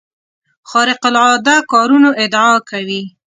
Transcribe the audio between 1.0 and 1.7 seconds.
العاده